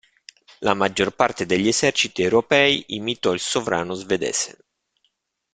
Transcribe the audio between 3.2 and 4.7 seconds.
il sovrano svedese.